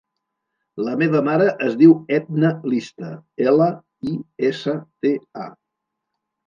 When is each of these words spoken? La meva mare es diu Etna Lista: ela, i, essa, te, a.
La 0.87 0.95
meva 1.01 1.21
mare 1.27 1.45
es 1.67 1.75
diu 1.83 1.93
Etna 2.19 2.51
Lista: 2.73 3.13
ela, 3.47 3.71
i, 4.15 4.19
essa, 4.53 4.79
te, 5.05 5.15
a. 5.47 5.49